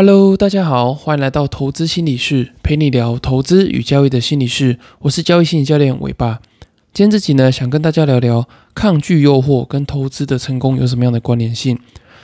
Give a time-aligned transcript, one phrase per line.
[0.00, 4.78] Hello，大家好，欢迎来到投资心理室，陪你聊投资与交易的心理室。
[5.00, 6.38] 我是交易心理教练伟爸。
[6.94, 11.76] 今天这集呢，想跟大家聊聊抗拒诱惑跟投资的成功有什么样的关联性。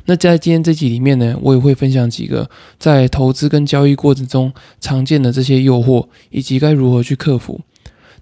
[0.05, 2.49] 那在今天这集里面呢，我也会分享几个
[2.79, 7.61] 在投资跟交易过程中常见的这些诱惑，以及该如何去克服。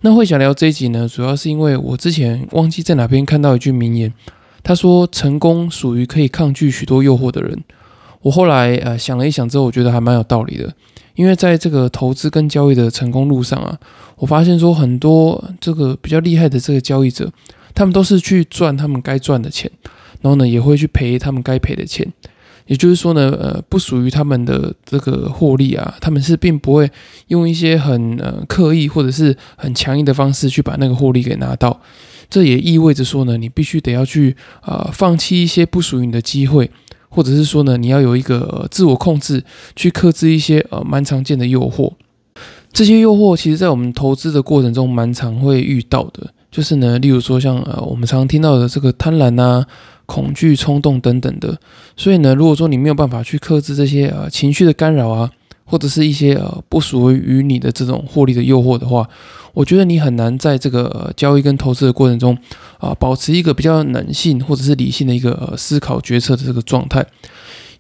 [0.01, 4.15] 那会想聊这一集呢，主要是因为我之前忘记在哪边看到一句名言，
[4.63, 7.63] 他说：“成功属于可以抗拒许多诱惑的人。”
[8.23, 10.73] 我后来呃想了一想之后，我觉得还蛮有道理的，
[11.17, 13.77] 因为在这个投资跟交易的成功路上啊，
[14.17, 17.31] 我发现说很多这个比较厉害的这个交易者，
[17.75, 19.71] 他们都是去赚他们该赚的钱，
[20.21, 22.07] 然后呢也会去赔他们该赔的钱，
[22.67, 26.89] 也就是说呢，呃不属于他们的这个获利啊，他们是并不会
[27.27, 31.81] 用一些很呃刻意或者是很强硬的方式去把那个获利给拿到，
[32.31, 36.71] 这也意味着说呢，你必须得要去啊放弃一些不属于你的机会。
[37.15, 39.45] 或者是说呢，你要有一个自我控制，
[39.77, 41.93] 去克制一些呃蛮常见的诱惑。
[42.73, 46.33] 这些诱惑其实，在我们投资的过程中，蛮常会遇到的。
[46.51, 49.67] 就是呢，例如说像呃我们常常听到的这个贪婪啊、
[50.07, 51.59] 恐惧、冲动等等的。
[51.99, 55.31] 所以呢，如果说你没有办法去克制这些呃情绪的干扰啊，
[55.73, 59.09] 或者是一些呃不属于于你的这种获利的诱惑的话，
[59.55, 62.37] 我觉得你很难在这个交易跟投资的过程中
[62.77, 67.07] 啊，保持一个比较冷静或者是理性的一个思考决策的这个状态。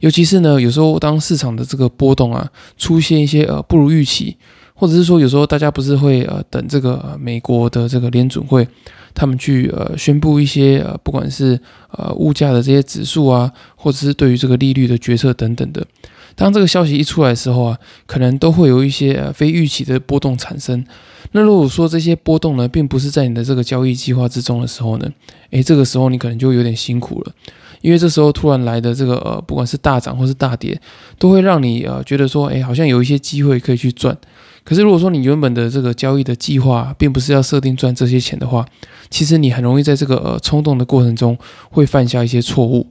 [0.01, 4.39] 尤其是呢，有时候当市场的这个波动啊，出现一些呃不如预期，
[4.73, 8.67] 或者是说有时候大家不是会呃等这个美国的这个联准会
[9.13, 15.87] 他们去呃宣布一些呃不管是呃物价的这些指数啊，或者是对于这个利率的决策等等的。
[16.35, 20.85] 当这个消息一出来的时候啊，可能都会有一些非预期的波动产生。
[21.33, 25.11] 那如果说这些波动呢，并不是在你的这个交易计划之中的时候呢，
[25.51, 27.33] 诶，这个时候你可能就有点辛苦了，
[27.81, 30.79] 因为这时候突然来的这个呃，不管是大涨或是大跌，
[31.19, 34.17] 都会让你呃觉得说，诶，好像有一些机会可以去赚。
[34.65, 38.67] 可是如果说你原本的这个交易的计划，并不是要设定赚这些钱的话，
[39.09, 41.37] 其实你很容易在这个呃冲动的过程中
[41.71, 42.87] 会犯下一些错误。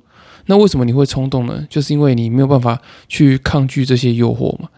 [0.47, 1.65] 那为什么你会冲动呢？
[1.69, 4.69] 就是因为你没有办法去抗拒这些诱惑嘛。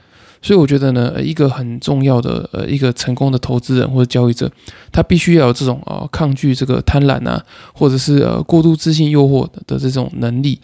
[0.41, 4.52] 所以我觉得呢，一个很重要的呃一个成功的投资人或者交易者，
[4.91, 7.41] 他必须要有这种啊抗拒这个贪婪啊，
[7.73, 10.59] 或者是呃过度自信诱惑的这种能力。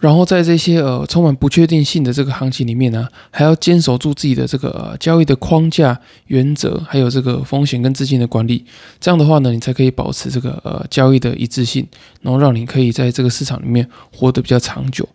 [0.00, 8.64] 然后在这些呃充满不确定性的这个行情里面呢，还要坚守住自己的这个交易的框架原则，还有这个风险跟资金的管理。
[8.98, 11.86] 这样的话呢，你才可以保持这个呃交易的一致性，
[12.22, 15.06] 然后让你可以在这个市场里面活得比较长久。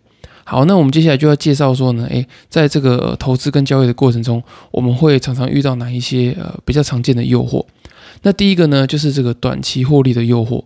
[0.44, 7.66] 好，那我们接下来就要介绍说呢，诶，在这个投资跟交易的过程中，我们会常常遇到哪一些呃比较常见的诱惑？
[8.22, 10.62] 那第一个呢，就是这个短期获利的诱惑。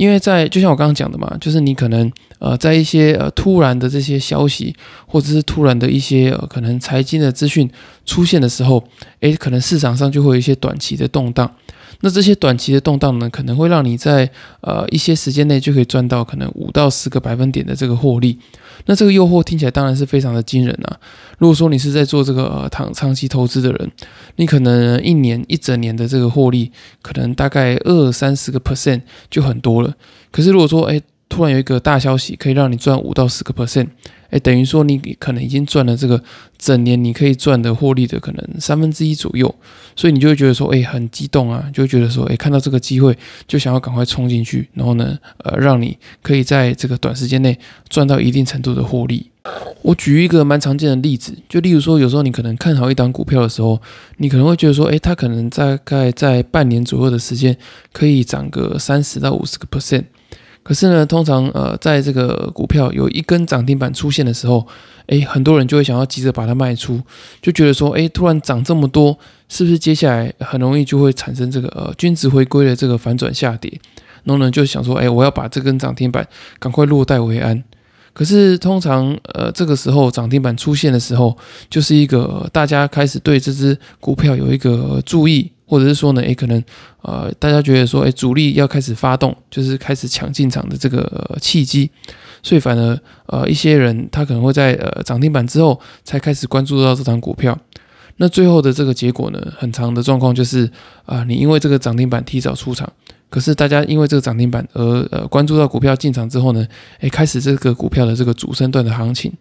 [0.00, 4.74] 因为在就像我刚刚讲的嘛，就是你可能呃在一些呃突然的这些消息，
[5.06, 7.70] 或者是突然的一些呃可能财经的资讯
[8.04, 8.82] 出现的时候，
[9.20, 11.50] 诶，可能市场上就会有一些短期的动荡。
[12.02, 14.30] 那这些短期的动荡呢，可能会让你在
[14.62, 18.38] 呃一些时间内就可以赚到可能五到十个百分点的这个获利。
[18.86, 20.96] 那这个诱惑听起来当然是非常的惊人啊！
[21.36, 23.90] 如果说你是在做这个呃长长期投资的人，
[24.36, 26.72] 你可能一年一整年的这个获利，
[27.02, 29.94] 可能大概二三十个 percent 就很多了。
[30.30, 33.88] 可是如果说哎，突然有一个大消息，可以让你赚五到十个 percent。
[34.30, 36.22] 哎，等于说你可能已经赚了这个
[36.58, 39.52] 整年你可以赚的获利的可能三分之一左右，
[39.94, 47.58] 所以你就会觉得说，哎，很激动啊，就会觉得说，哎，看到这个机会就想要赶快冲进去，然后呢，呃，让你可以在这个短时间内
[47.88, 49.30] 赚到一定程度的获利。
[49.82, 53.80] 我举一个蛮常见的例子，就例如说，有时候你可能看好一档股票的时候，
[54.18, 57.56] 你可能会觉得说，哎，它可能大概在半年左右的时间
[57.90, 60.04] 可以涨个三十到五十个 percent。
[60.70, 64.64] 可是呢，通常呃，在这个股票有一根涨停板出现的时候，
[65.06, 67.00] 诶，很多人就会想要急着把它卖出，
[67.42, 73.68] 就觉得说，诶，突然涨这么多，是不是接下来很容易就会产生这个呃均值回归的这个反转下跌？
[74.22, 76.24] 然后呢，就想说，诶，我要把这根涨停板
[76.60, 77.60] 赶快落袋为安。
[78.12, 81.36] 可是通常呃，这个时候涨停板出现的时候，
[81.68, 85.50] 就是一个大家开始对这只股票有一个注意。
[85.70, 86.60] 或者是说呢，诶，可能，
[87.02, 91.88] 呃，大家觉得说，诶，主力要开始发动，就是开始抢进场的这个契机，
[92.42, 97.56] 所以反而，呃，一些人他可能会在呃涨停板之后才开始关注到这张股票。
[98.16, 100.68] 那最后的这个结果呢，很长的状况就是，
[101.06, 102.92] 啊，你因为这个涨停板提早出场，
[103.28, 104.82] 可是大家因为这个涨停板而
[105.12, 106.66] 呃关注到股票进场之后呢，
[106.98, 109.32] 诶，开始这个股票的这个主升段的行情。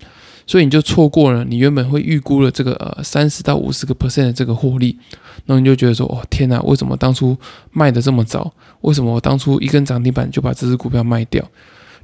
[0.49, 4.97] 所以你就错过了你原本会预估的这个呃三十到五十个 percent 的这个获利，
[5.45, 7.37] 那你就觉得说哦天哪，为什么当初
[7.71, 8.51] 卖的这么早？
[8.81, 11.47] 为什么我当初一根涨停板就把这只股票卖掉？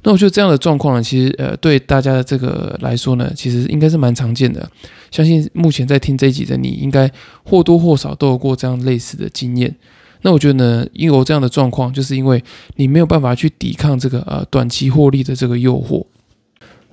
[0.04, 4.70] 那我觉得这样的状况呢，其实呃对大家的这个来说呢，其实应该是蛮常见的。
[5.10, 7.10] 相信目前在听这一集的你，应该
[7.42, 9.74] 或多或少都有过这样类似的经验。
[10.22, 12.40] 那我觉得呢，因为我这样的状况，就是因为
[12.76, 16.04] 你没有办法去抵抗这个呃短期获利的这个诱惑。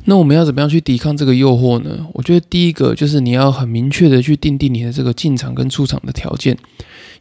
[0.05, 2.05] 那我们要怎么样去抵抗这个诱惑呢？
[2.13, 6.57] 我觉得第一个就是你要很明确的去定定你的这个进场跟出场的条件。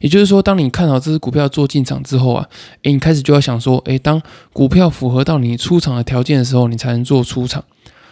[0.01, 2.49] 也就是说，当你看好这只股票做进场之后啊，
[2.83, 4.21] 诶，你开始就要想说，诶，当
[4.53, 7.63] 股票符合到你出场的条件的时候，你才能做出场。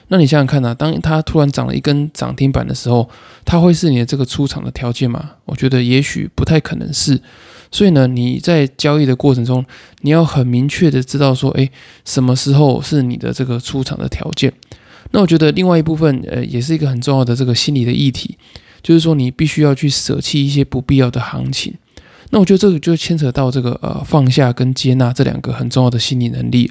[0.07, 3.09] 那你想想看呐，当它突然涨了一根涨停板的时候，
[3.45, 5.33] 它会是你的这个出场的条件吗？
[5.47, 7.21] 我觉得也许不太可能是。
[7.71, 9.65] 所以呢，你在交易的过程中，
[10.01, 11.71] 你要很明确的知道说，诶，
[12.05, 14.53] 什么时候是你的这个出场的条件。
[15.13, 18.37] 那我觉得另外一部分，呃，也是一个很重要的这个心理的议题，
[18.83, 21.75] 就是说你必须要去舍弃一些不必要的行情。
[22.31, 26.71] 那我觉得这个就牵扯到这个呃放下跟接纳这两个很重要的心理能力。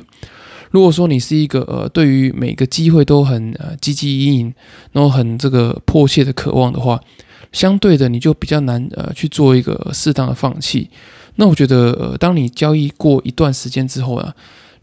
[0.72, 4.54] 如果说你是一个呃对于每个机会都很呃积极营营，
[4.94, 6.98] 然后很这个迫切的渴望的话，
[7.52, 10.90] 相对的你就比较难呃去做一个适当的放弃。
[11.36, 14.34] 那我觉得呃当你交易过一段时间之后啊，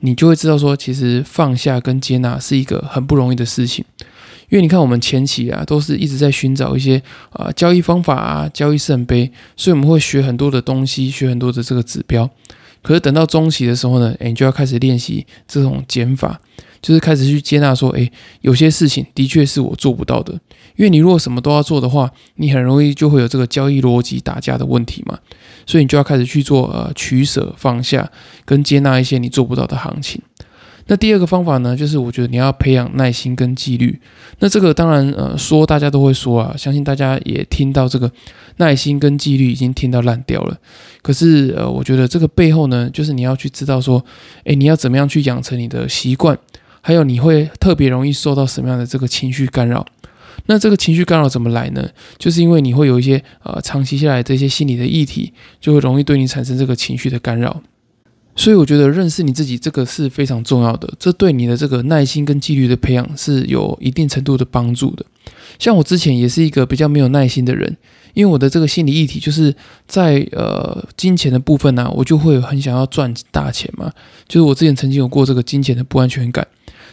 [0.01, 3.85] 你就会知道说，其实放下跟接纳是一个很不容易的事情。
[4.49, 12.31] 因为你看我们前期啊都是一直在寻找一些啊交易方法啊交易圣杯，所以我们会学很多的东西，学很多的这个指标。
[12.81, 16.41] 可是等到中期的时候呢，诶，你就要开始练习这种减法，
[16.81, 18.09] 就是开始去接纳说，诶，
[18.43, 20.39] 有些事情的确是我做不到的。
[20.77, 25.19] 因为你如果什么都要做的话，你很容易就会有这个交易逻辑打架的问题嘛。
[25.67, 28.11] 所以你就要开始去做呃取舍、放下
[28.45, 30.23] 跟接纳一些你做不到的行情。
[30.89, 33.99] 那第二个方法呢，就是我觉得你要培养耐心跟纪律。
[34.39, 38.09] 那这个当然呃说大家都会说啊，相信大家也听到这个
[38.59, 40.57] 耐心跟纪律已经听到烂掉了。
[41.03, 44.05] 可是呃，我觉得这个背后呢，就是你要去知道说，
[44.45, 46.39] 诶，你要怎么样去养成你的习惯，
[46.81, 49.85] 还有你会特别容易受到什么样的这个情绪干扰。
[50.45, 51.89] 那这个情绪干扰怎么来呢？
[52.19, 57.63] 就是因为你会有一些呃长期下来这些心理的议题，就会容易对你产生这个情绪的干扰。
[58.39, 65.05] 所以我觉得认识你自己这个是非常重要的，这对你的这个耐心跟纪律的培养是有一定程度的帮助的。
[65.59, 67.75] 像我之前也是一个比较没有耐心的人，
[68.13, 69.55] 因为我的这个心理议题就是
[69.87, 73.91] 在呃金钱的部分呢，我就会很想要赚大钱嘛，
[74.29, 76.47] 就是我之前曾经有过这个金钱的不安全感。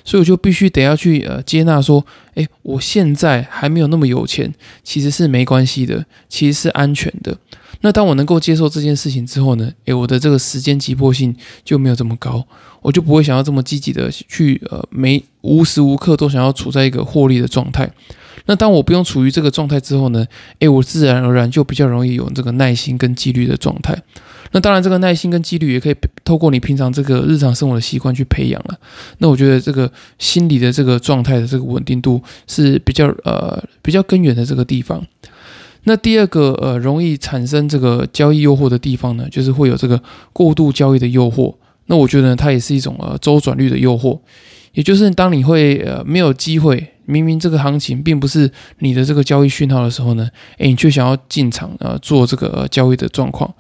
[0.03, 2.05] 所以我就必须得要去呃接纳说，
[2.35, 4.53] 诶，我现在还没有那么有钱，
[4.83, 7.37] 其实是没关系的，其实是安全的。
[7.81, 11.35] 那当我能够接受这件事情之后呢，诶，我的这个时间急迫性
[11.65, 12.45] 就没有这么高，
[12.81, 17.91] 我就不会想要这么积极的去呃没无时无刻都想要处在一个获利的状态。
[18.45, 20.25] 那当我不用处于这个状态之后呢，
[20.59, 24.01] 诶，我自然而然就比较容易有这个耐心跟纪律的状态。
[24.53, 28.79] 那当然，这个耐心跟纪律也可以透过你平常这个日常生活的习惯去培养了。
[29.17, 35.03] 那我觉得这个心理的这个状态的这个稳定度是比较呃比较根源的这个地方。
[35.85, 40.01] 那第二个呃容易产生这个交易诱惑的地方呢，就是会有这个
[40.31, 41.55] 过度交易的诱惑。
[41.87, 44.19] 那我觉得它也是一种呃周转率的诱惑，
[44.73, 46.89] 也就是当你会呃没有机会。
[47.05, 48.49] 明明这个行情并不是
[48.79, 50.25] 你的这个交易讯号的时候呢，
[50.57, 53.53] 诶，你却想要进场呃做这个呃交易的状况，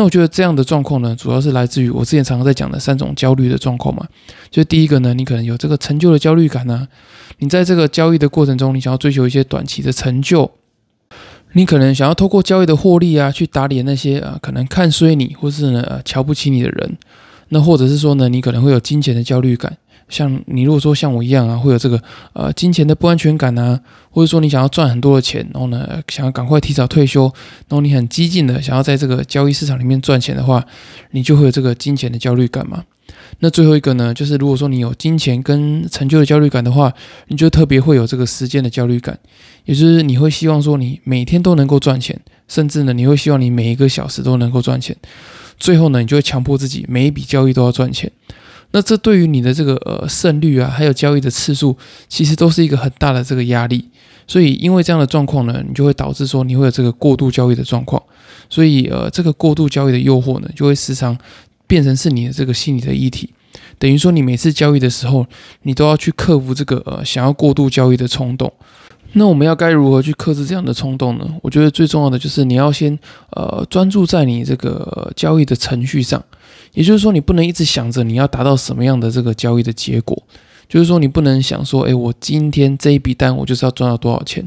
[0.00, 4.08] 那我觉得这样的状况呢，主要是来自于我之前常常在讲的三种焦虑的状况嘛。
[4.50, 6.88] 就第一个呢，你可能有这个成就的焦虑感呢，
[7.40, 10.50] 你在这个交易的过程中，你想要追求一些短期的成就，
[11.52, 16.96] 你可能想要透过交易的获利啊，去打脸那些啊可能看衰你或是呢呃瞧不起你的人，
[17.50, 19.76] 那或者是说呢，你可能会有金钱的焦虑感。
[20.10, 22.02] 像你如果说像我一样啊，会有这个
[22.34, 27.22] 呃金钱的不安全感啊，或者说你想要赚很多的钱，然后呢想要赶快提早退休，
[27.68, 30.62] 然后你很激进的想要在这个交易市场里面赚钱的话，
[31.12, 32.84] 你就会有这个金钱的焦虑感嘛。
[33.38, 36.92] 那最后一个呢，就是如果说你有金钱跟成就的焦虑感的话，
[37.28, 39.18] 你就特别会有这个时间的焦虑感，
[39.64, 44.94] 也就是你会希望说你每天都能够赚钱，甚至呢你会希望你每一个小时都能够赚钱，
[45.58, 48.10] 最后呢你就会强迫自己每一笔交易都要赚钱。
[48.72, 51.76] 那这对于你的这个呃胜率啊，还有交易的次数，
[52.08, 53.84] 其实都是一个很大的这个压力。
[54.26, 58.00] 所以因为这样的状况呢，你就会导致说你会有这个过度交易的状况。
[58.48, 61.18] 所以呃，这个过度交易的诱惑呢，就会时常
[61.66, 63.30] 变成是你的这个心理的议题。
[63.78, 65.26] 等于说你每次交易的时候，
[65.62, 68.52] 你都要去克服这个呃想要过度交易的冲动。
[69.14, 71.26] 那我们要该如何去克制这样的冲动呢？
[71.42, 72.96] 我觉得最重要的就是你要先
[73.30, 76.22] 呃专注在你这个交易的程序上。
[76.72, 80.22] 也就是说，你不能一直想着你要达到什么样的这个交易的结果。
[80.68, 84.46] 就是说，你不能想说，诶，我今天这一笔单我就是要赚到多少钱，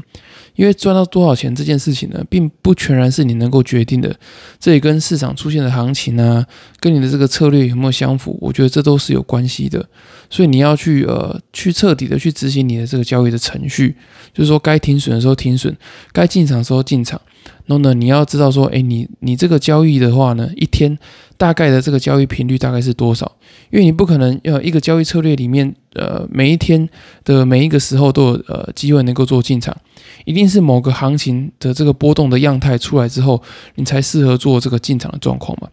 [0.56, 4.14] 因为赚到多少钱这件事情呢，并不全然是你能够决定的。
[4.60, 6.46] 这也跟市场出现的行情啊，
[6.80, 9.84] 跟你的这个策略有没有相符，我觉得这都是有关系的。
[10.30, 13.96] 所以你要去呃去彻底的去执行你的这个交易的程序，
[14.32, 15.76] 就是说该停损的时候停损，
[16.12, 17.20] 该进场的时候进场。
[17.66, 20.98] 然后呢，你要知道说，哎，你你这个交易的话呢，一天
[21.36, 23.30] 大概的这个交易频率大概是多少？
[23.70, 26.88] 因为你不可能要一个交易策略里面，呃每一天
[27.24, 29.74] 的每一个时候都有呃机会能够做进场，
[30.24, 33.42] 一定是某个行情的这个波动的样态出来之后，
[33.74, 35.68] 你才适合做这个进场的状况嘛。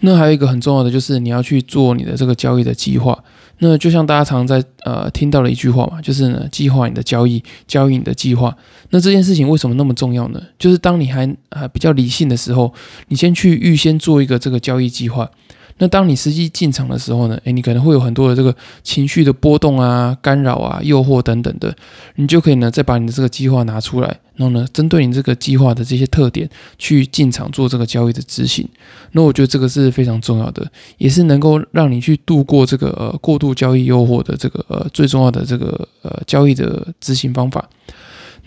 [0.00, 3.18] 那还有一个很重要的就是你要去做你的这个交易的计划。
[3.58, 8.54] 那就像大家常在呃听到的一句话嘛，就是呢，计划你的交易，交易你的计划。
[8.90, 10.42] 那这件事情为什么那么重要呢？
[10.58, 12.72] 就是当你还还比较理性的时候，
[13.08, 15.30] 你先去预先做一个这个交易计划。
[15.78, 17.38] 那当你实际进场的时候呢？
[17.44, 21.74] 诶，你可能会有很多的这个情绪的波动啊、干扰啊、诱惑等等的，
[22.14, 28.66] 你就可以呢再把你的这个计划拿出来，然后呢针对你这个计划的这些特点去进场做这个交易的执行。
[29.12, 30.66] 那我觉得这个是非常重要的，
[30.96, 37.68] 也是能够让你去度过这个呃过度交易诱惑的这个呃最重要的这个呃交易的执行方法。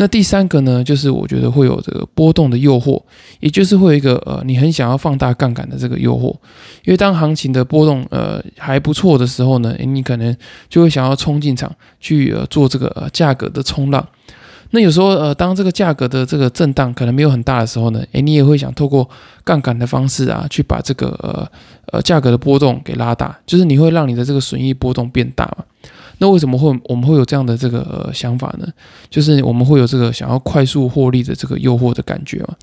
[0.01, 3.01] 那第三个呢，就是我觉得会有这个波动的诱惑，
[3.41, 6.31] 也就是会有一个呃，你很想要放大杠杆的这个诱惑，
[6.85, 10.33] 因为当行情的波动呃还不错的时候呢，诶，你可能
[10.69, 14.07] 就会想要冲进场去呃做这个呃价格的冲浪。
[14.71, 19.09] 那有时候呃，当这个价格的这个震荡可能没有很大的时候呢，诶，你也会想透过
[19.43, 21.45] 杠杆的方式啊，去把这个呃
[21.91, 25.65] 呃价格的波动给拉大，就是你会让你的这个损益波动变大嘛。
[26.19, 28.67] 那为什么会我们会有这样的这个想法呢？
[29.09, 32.55] 就是我们会有这个想要快速获利的这个诱惑的感觉嘛？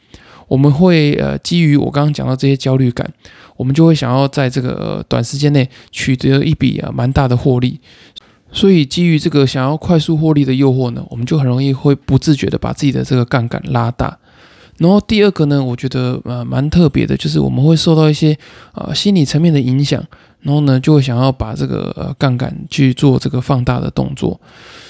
[0.47, 3.11] 我们会呃基于我刚刚讲到这些焦虑感，
[3.57, 7.81] 我们就会想要在这个短时间内取得一笔啊蛮大的获利。
[8.53, 14.19] 所以基于这个想要快速获利的诱惑呢，我们就很容易会不自觉的把自己的这个杠杆拉大。
[14.79, 18.37] 然后第二个呢，我觉得呃蛮特别的，就是我们会受到一些
[18.75, 20.03] 呃心理层面的影响。
[20.43, 24.41] 然后呢，就会想要把这个呃杠杆去做这个放大的动作，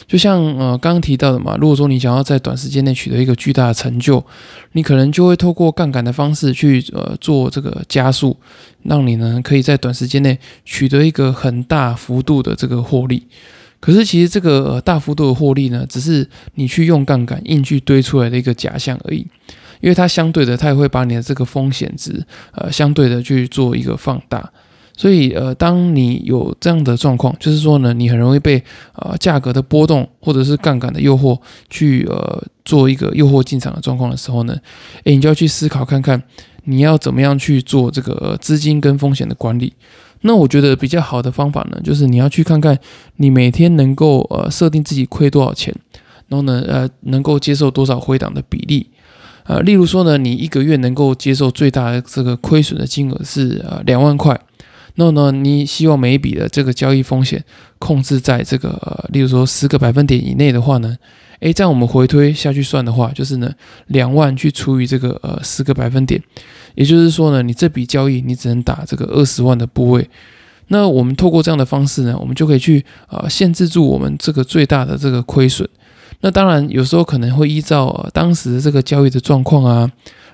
[0.06, 4.22] 就像呃刚刚提到的嘛，如果说你想要在短时间内取得一个巨大的成就，
[4.72, 8.36] 你可能就会透过杠杆的方式去呃做这个加速，
[8.82, 13.26] 让你呢可以在短时间内取得一个很大幅度的这个获利。
[13.80, 19.26] 可是其实这个呃大幅度的获利呢，只是你去用杠杆硬去堆出来的一个假象而已，
[19.80, 24.50] 因为它相对的，它也会把你的这个风险值呃相对的去做一个放大。
[24.98, 28.62] 所以，呃，当你有这样的状况，就是说呢，你很容易被
[28.94, 34.56] 呃价格的波动或者是杠杆的诱惑去呃做一个诱惑进场的状况的时候呢，
[35.04, 36.22] 诶，你就要去思考看看
[36.64, 39.74] 你要怎么样去做这个资金跟风险的管理。
[40.22, 42.78] 那我觉得比较好的方法呢，就是你要去看看
[43.16, 45.74] 你每天能够呃设定自己亏多少钱，
[46.28, 48.88] 然后呢，呃，能够接受多少回档的比例。
[49.46, 54.38] 呃，例如说呢，你一个月能够接受最大的这个亏损的金额是呃两万块。
[54.96, 57.44] 那呢，你希望每一笔的这个交易风险
[57.78, 60.96] 控制在这个，例如说十个百分点以内的话呢，
[61.40, 63.52] 诶，这样我们回推下去算的话，就是呢，
[63.88, 66.20] 两万去除以这个呃十个百分点，
[66.74, 70.08] 也就是说呢，你这笔交易你只能打这个二十万的部位。
[70.68, 75.68] 那我们透过这样的方式呢，我们就可以去啊限制住我们这个最大的这个亏损。
[76.20, 79.90] 那当然有时候可能会依照当时这个交易的状况啊。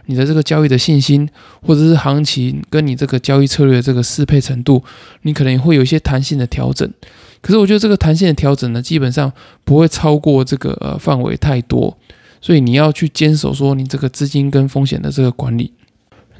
[0.07, 1.29] 你的这个交易的信心，
[1.65, 4.83] 或者是行情跟你这个交易策略的这个适配程度，
[5.23, 6.93] 你可能会有一些弹性的调整。
[7.41, 11.97] 可是我觉得这个弹性的调整呢，基本上不会超过这个呃范围太多，
[12.41, 15.73] 所以你要去坚守说你这个资金跟风险的这个管理。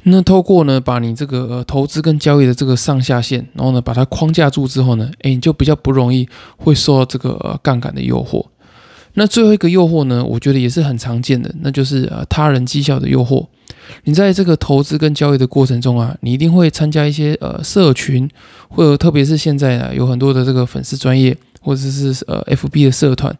[0.03, 8.45] 那透过呢，把你这个呃投资跟交易的这个上下限，然后呢把它框架住之后呢，诶，你就比较不容易会受到这个杠杆的诱惑。
[9.15, 13.45] 那最后一个诱惑呢，我觉得也是很常见的，那就是呃他人绩效的诱惑。
[14.05, 18.27] 你在这个投资跟交易的过程中啊，你一定会参加一些呃社群，
[18.69, 23.35] 或者特别是现在啊有很多的这个粉丝专业，或者是呃 FB 的社团，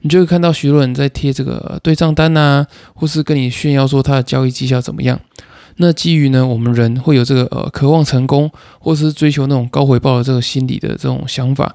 [0.00, 5.20] 你就会看到许多人在贴这个对账单呐，或是跟你炫耀说他的交易绩效怎么样。
[5.76, 8.50] 那基于呢，我们人会有这个呃渴望成功，
[8.80, 11.74] 或是追求那种高回报的这个心理的这种想法。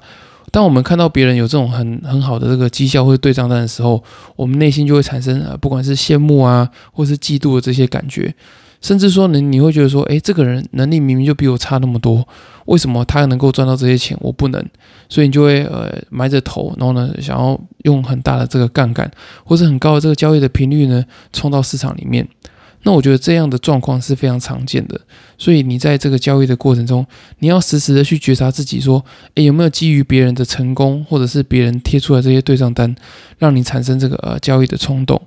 [0.50, 4.02] 当我们看到别人有这种很很好的这个绩效或者对账单的时候，
[4.36, 8.34] 我们内心就会产生呃，不管是羡慕啊，或是嫉妒的这些感觉，
[8.80, 12.26] 甚至说你你会觉得说，诶，这个人能力明明就比我差那么多，
[12.66, 14.64] 为什么他能够赚到这些钱，我不能？
[15.08, 19.10] 所以你就会呃埋着头，然后呢，想要用很大的这个杠杆，
[19.44, 22.26] 或者很高的这个交易的频率呢，冲到市场里面。
[22.88, 24.98] 那我觉得这样的状况是非常常见的，
[25.36, 27.06] 所以你在这个交易的过程中，
[27.40, 29.04] 你要时时的去觉察自己，说，
[29.34, 32.96] 诶，有没有基于别人的成功，或者是别人贴出来这些对账单，
[33.36, 35.20] 让你产生这个呃交易的冲动？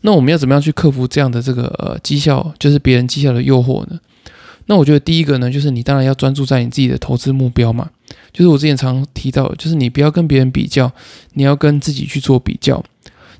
[0.00, 4.00] 那我们要怎么样去克服这样的这个呃绩效，就是别人绩效的诱惑呢？
[4.64, 7.90] 那我觉得第一个呢，就是你当然要专注在你自己的投资目标嘛。
[8.32, 10.90] 就是我之前常提到，就是你不要跟别人比较，
[11.34, 12.82] 你要跟自己去做比较。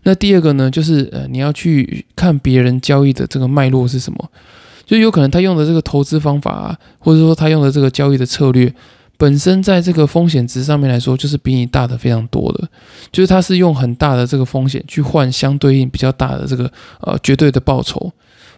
[0.04, 4.30] 那第二个呢，就是呃，你要去看别人交易的这个脉络是什么，
[4.86, 8.72] 就有可能他用的这个投资方法啊，或者说他用的这个交易的策略，
[9.16, 12.68] 本身在这个风险值上面来说，就是比你大的非常多的，
[13.10, 16.70] 就是他是用很大的这个风险去换相对应比较大的这个
[17.00, 18.12] 呃绝对的报酬。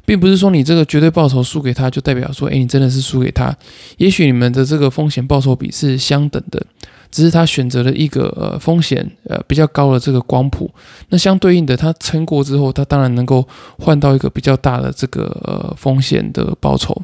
[0.05, 3.53] 并不是说你这个绝对报酬输给他，就代表说，哎，你真的是输给他。
[3.97, 6.65] 也许你们的这个风险报酬比是相等的，
[7.11, 10.71] 只是他选择了一个呃风险呃比较高的这个光谱。
[11.09, 13.47] 那相对应的，他撑过之后，他当然能够
[13.79, 17.01] 换到一个比较大的这个呃风险的报酬。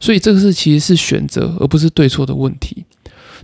[0.00, 2.84] 所以这个是其实是选择，而不是对错的问题。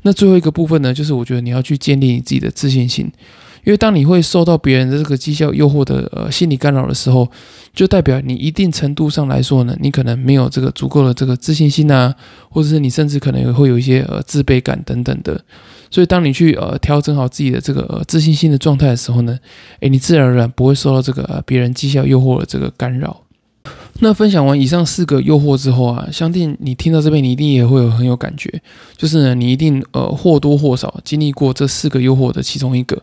[0.03, 3.11] 那最后一个部分呢，就是我觉得你要去建立你自己的自信心。
[3.65, 7.27] 因为当你会受到别人的这个绩效诱惑的呃心理干扰的时候，
[7.73, 12.15] 就代表你一定程度上来说呢，你可能没有这个足够的这个自信心啊，
[12.51, 15.41] 或者是你甚至可能会有一些呃自卑感等等的。
[15.91, 19.39] 所以当你去呃调整好自己的这个呃自信心的状态的时候呢，
[19.81, 23.23] 诶，你自然而然不会受到这个呃别人绩效诱惑的这个干扰。
[24.01, 28.61] 那分享完以上四个诱惑之后啊，相信你听到这边你一定也会有很有感觉，
[28.97, 33.01] 就是呢你一定呃或多或少经历过这四个诱惑的其中一个。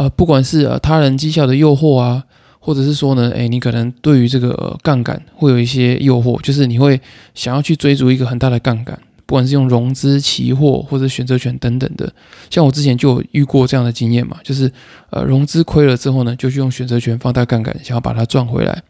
[0.00, 2.24] 呃，不管是呃他人绩效的诱惑啊，
[2.58, 6.98] 或者是说呢，哎，你可能对于这个杠杆会有一些诱惑，就是你会
[7.34, 12.10] 想要去追逐一个很大的杠杆，不管是用融资、期货或者选择权等等的。
[12.48, 14.72] 像我之前就有遇过这样的经验嘛，就是
[15.10, 18.82] 呃融资亏了之后呢，就去用选择权放大杠杆，想要把它赚回来。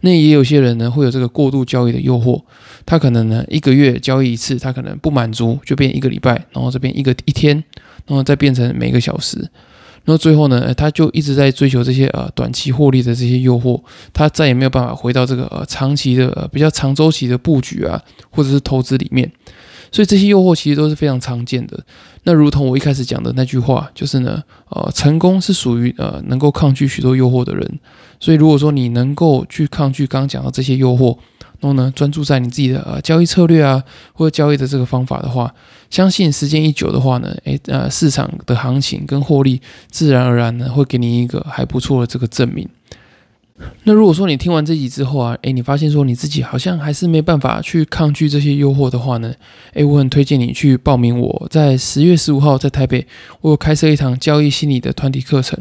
[0.00, 2.40] 那也有些人呢会有这个过度交易的诱惑，
[2.86, 7.62] 他可能呢一个月交易一次，他可能不满足，就变一个礼拜，然后这边一个一天，
[8.06, 9.46] 然后再变成每个小时。
[10.06, 13.80] 那最后呢，他就一直在追求这些呃短期获利的这些诱惑，
[14.12, 19.30] 他再也没有办法回到这个呃长期的比较长周期的布局啊，或者是投资里面。
[19.92, 21.78] 所以这些诱惑其实都是非常常见的。
[22.24, 27.78] 那如同我一开始讲的那句话，就是呢，呃，成功是属于呃能够抗拒许多诱惑的人。
[28.18, 31.16] 所以如果说你能够去抗拒刚刚讲到这些诱惑，
[31.60, 35.52] 然后呢，专注在你自己的呃交易策略啊，或者交易的这个方法的话，
[35.90, 42.68] 相信时间一久的话呢，诶呃市场的行情跟获利自然而然呢会给你一个还不错的这个证明。
[43.84, 49.32] 那如果说你听完这集之后啊，诶，你发现说你自己好像还是没办法去抗拒这些诱惑的话呢，
[49.72, 53.06] 诶，我很推荐你去报名我在十月十五号在台北
[53.40, 55.58] 我有开设一堂交易心理的团体课程。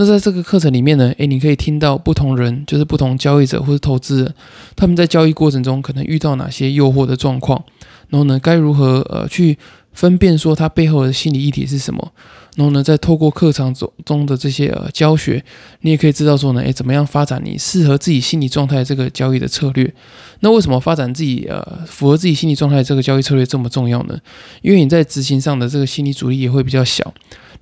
[0.00, 4.34] 那在这个课程里面呢，诶，你可以听到不同人，就是不同交易者或者投资人，
[4.76, 7.64] 他们在交易过程中可能遇到哪些诱惑的状况，
[8.08, 9.58] 然后呢，该如何呃去
[9.92, 12.12] 分辨说他背后的心理议题是什么。
[12.54, 15.44] 然后呢，再透过课程中中的这些呃教学，
[15.80, 19.92] 你也可以知道说呢，诶，怎么样发展你适合自己心理状态这个交易的策略？
[20.40, 24.16] 那为什么发展自己呃符合自己心理状态这个交易策略这么重要呢？
[24.62, 27.12] 因为你在执行上的这个心理阻力也会比较小。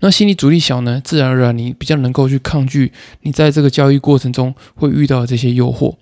[0.01, 5.95] 那心理阻力小呢，自然而然你比较能够去抗拒你在这个交易过程中会遇到的这些诱惑。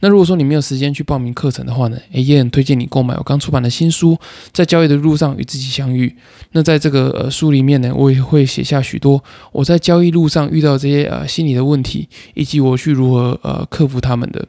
[0.00, 4.12] 那如果说你没有时间去报名课程的话呢，诶，也很推荐你购买我刚出版的新书
[4.52, 6.08] 《在交易的路上与自己相遇》。
[6.52, 14.46] 那在这个呃书里面呢，我也会写下许多我在交易路上遇到这些呃心理的问题，以及我去如何呃克服他们的。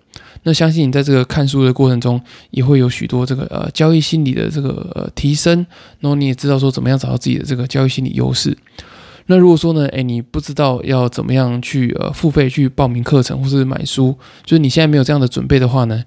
[0.48, 5.66] 那相信你在这个看书的过程中，也会有许多这个呃交易心理的这个呃提升，
[6.00, 8.56] 然后你也知道说怎么样找到自己的这个交易心理优势。
[9.26, 16.04] 那如果说呢，诶，你不知道要怎么样去呃付费去报名课程或是买书，就是你现在没有这样的准备的话呢？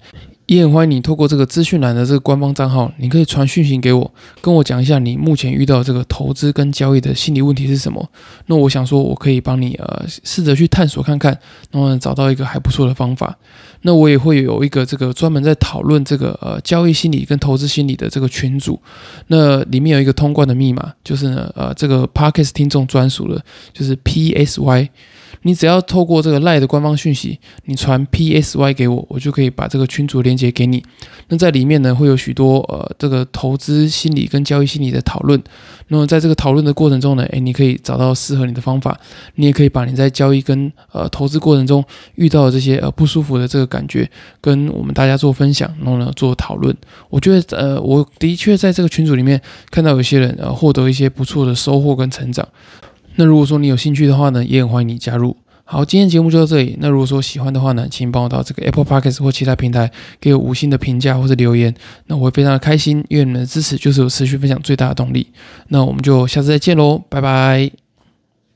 [0.55, 8.09] 也很欢迎你透过这个资讯栏的这个官方账号，你可以传讯息给我，跟我讲一下你目前遇到这个投资跟交易的心理问题是什么。
[8.47, 11.37] 那我想说，我可以帮你呃试着去探索看看，
[11.69, 13.37] 然后找到一个还不错的方法。
[13.83, 18.81] 那我也会有一个这个专门在讨论这个呃交易心理跟投资心理的这个群组，
[19.27, 23.39] 那里面有一个通关的密码，就是呢呃这个 Parkes 听众专属的，
[23.71, 24.89] 就是 PSY。
[25.43, 30.83] 你只要透过这个赖的官方讯息，你传 PSY 给我，我就可以把这个群组连接给你。
[31.29, 35.41] 那在里面呢，会有许多呃这个投资心理跟交易心理的讨论。
[35.91, 38.99] 那么在这个讨论的过程中呢，诶，你可以找到适合你的方法。
[39.35, 41.83] 你也可以把你在交易跟呃投资过程中
[42.15, 46.75] 遇到的这些呃不舒服的这个感觉，跟我们大家做分享，然后呢做讨论。
[47.09, 52.47] 我觉得呃我的确在这个群组里面看到有些人呃获得一些不错的收获跟成长。
[53.19, 55.35] 那如果说你有兴趣的话呢，也很欢迎你加入。
[55.65, 56.77] 好，今天节目就到这里。
[56.79, 61.75] 那如果说喜欢的话呢，请帮我到这个 Apple Podcast 或其他平台给我五星的评价或者留言，
[62.07, 65.27] 那我会非常的开心，因为你们的支持就是我持续分享最大的动力。
[65.67, 67.78] 那我们就下次再见喽，拜拜。